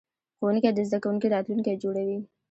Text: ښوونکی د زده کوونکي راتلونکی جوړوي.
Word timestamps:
ښوونکی 0.37 0.69
د 0.73 0.79
زده 0.87 0.97
کوونکي 1.03 1.27
راتلونکی 1.35 1.81
جوړوي. 1.83 2.19